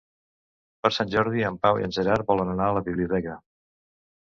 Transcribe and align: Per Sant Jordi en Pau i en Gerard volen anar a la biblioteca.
Per 0.85 0.89
Sant 0.95 1.11
Jordi 1.15 1.43
en 1.51 1.59
Pau 1.67 1.79
i 1.83 1.87
en 1.89 1.95
Gerard 1.99 2.27
volen 2.33 2.55
anar 2.55 2.73
a 2.73 2.77
la 2.79 2.85
biblioteca. 2.91 3.39